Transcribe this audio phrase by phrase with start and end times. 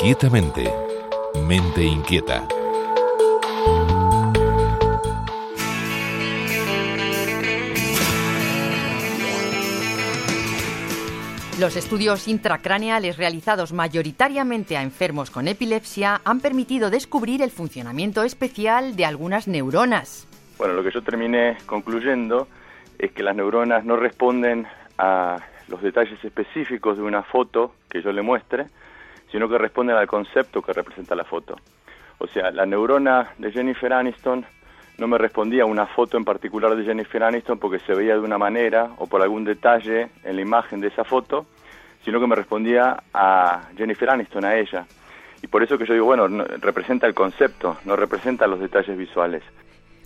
[0.00, 0.72] Inquietamente.
[1.48, 2.46] Mente inquieta.
[11.58, 18.94] Los estudios intracraneales realizados mayoritariamente a enfermos con epilepsia han permitido descubrir el funcionamiento especial
[18.94, 20.28] de algunas neuronas.
[20.58, 22.46] Bueno, lo que yo terminé concluyendo
[23.00, 28.12] es que las neuronas no responden a los detalles específicos de una foto que yo
[28.12, 28.66] le muestre,
[29.30, 31.56] sino que responden al concepto que representa la foto.
[32.18, 34.44] O sea, la neurona de Jennifer Aniston
[34.98, 38.20] no me respondía a una foto en particular de Jennifer Aniston porque se veía de
[38.20, 41.46] una manera o por algún detalle en la imagen de esa foto,
[42.04, 44.86] sino que me respondía a Jennifer Aniston, a ella.
[45.40, 46.26] Y por eso que yo digo, bueno,
[46.60, 49.44] representa el concepto, no representa los detalles visuales.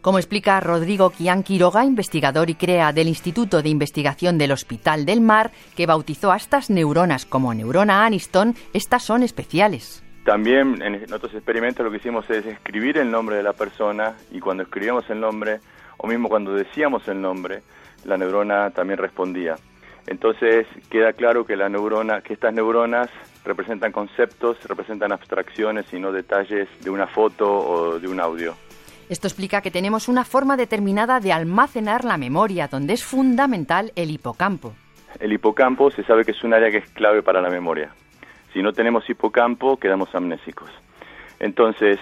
[0.00, 5.20] Como explica Rodrigo Quián Quiroga, investigador y crea del Instituto de Investigación del Hospital del
[5.20, 10.02] Mar, que bautizó a estas neuronas como neurona Aniston, estas son especiales.
[10.24, 14.40] También en otros experimentos lo que hicimos es escribir el nombre de la persona y
[14.40, 15.60] cuando escribíamos el nombre,
[15.98, 17.60] o mismo cuando decíamos el nombre,
[18.04, 19.56] la neurona también respondía.
[20.06, 23.10] Entonces queda claro que la neurona, que estas neuronas
[23.44, 28.56] representan conceptos, representan abstracciones y no detalles de una foto o de un audio.
[29.10, 34.12] Esto explica que tenemos una forma determinada de almacenar la memoria, donde es fundamental el
[34.12, 34.72] hipocampo.
[35.18, 37.90] El hipocampo se sabe que es un área que es clave para la memoria.
[38.52, 40.70] Si no tenemos hipocampo, quedamos amnésicos.
[41.40, 41.98] Entonces,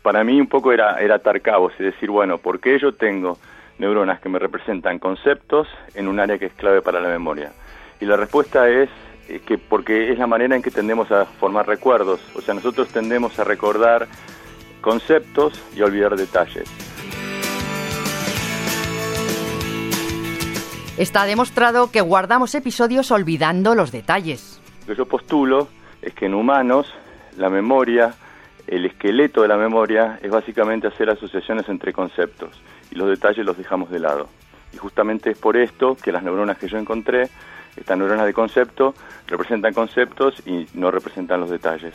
[0.00, 3.36] para mí un poco era, era atar cabos, es decir, bueno, ¿por qué yo tengo
[3.78, 7.52] neuronas que me representan conceptos en un área que es clave para la memoria?
[8.00, 8.88] Y la respuesta es
[9.28, 12.22] eh, que porque es la manera en que tendemos a formar recuerdos.
[12.34, 14.08] O sea, nosotros tendemos a recordar
[14.80, 16.68] conceptos y olvidar detalles.
[20.98, 24.60] Está demostrado que guardamos episodios olvidando los detalles.
[24.80, 25.68] Lo que yo postulo
[26.02, 26.92] es que en humanos
[27.36, 28.14] la memoria,
[28.66, 32.60] el esqueleto de la memoria es básicamente hacer asociaciones entre conceptos
[32.90, 34.28] y los detalles los dejamos de lado.
[34.72, 37.28] Y justamente es por esto que las neuronas que yo encontré,
[37.76, 38.94] estas neuronas de concepto,
[39.28, 41.94] representan conceptos y no representan los detalles.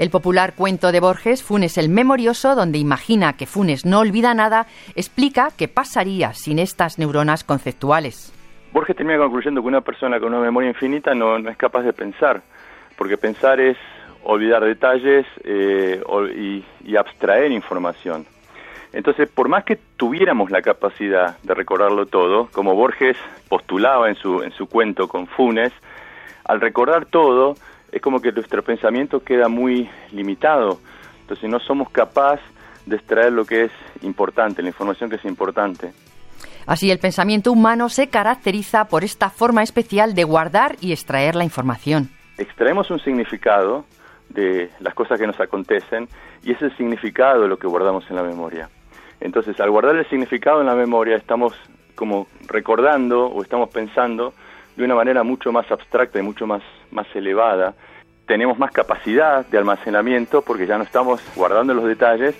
[0.00, 4.66] El popular cuento de Borges, Funes el Memorioso, donde imagina que Funes no olvida nada,
[4.96, 8.32] explica qué pasaría sin estas neuronas conceptuales.
[8.72, 12.40] Borges termina concluyendo que una persona con una memoria infinita no, es capaz de pensar,
[12.96, 13.76] porque pensar es
[14.24, 16.02] olvidar detalles eh,
[16.34, 18.24] y, y abstraer información.
[18.94, 23.18] Entonces, por más que tuviéramos la capacidad de recordarlo todo, como Borges
[23.50, 25.74] postulaba en su, en su cuento con Funes,
[26.46, 27.54] al recordar todo,
[27.92, 30.80] es como que nuestro pensamiento queda muy limitado.
[31.22, 32.44] Entonces no somos capaces
[32.86, 35.92] de extraer lo que es importante, la información que es importante.
[36.66, 41.44] Así el pensamiento humano se caracteriza por esta forma especial de guardar y extraer la
[41.44, 42.10] información.
[42.38, 43.84] Extraemos un significado
[44.28, 46.08] de las cosas que nos acontecen
[46.42, 48.68] y ese significado lo que guardamos en la memoria.
[49.20, 51.52] Entonces, al guardar el significado en la memoria estamos
[51.94, 54.32] como recordando o estamos pensando
[54.80, 57.74] de una manera mucho más abstracta y mucho más, más elevada.
[58.26, 62.34] Tenemos más capacidad de almacenamiento porque ya no estamos guardando los detalles,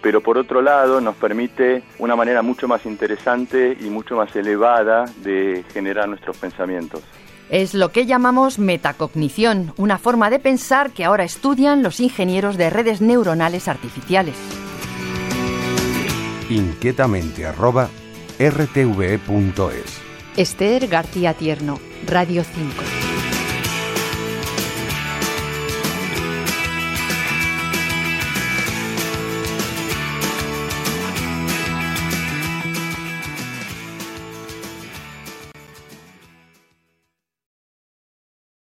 [0.00, 5.04] pero por otro lado nos permite una manera mucho más interesante y mucho más elevada
[5.18, 7.02] de generar nuestros pensamientos.
[7.50, 12.70] Es lo que llamamos metacognición, una forma de pensar que ahora estudian los ingenieros de
[12.70, 14.36] redes neuronales artificiales.
[16.48, 17.88] Inquietamente arroba
[18.38, 23.01] rtve.es Esther García Tierno, Radio 5.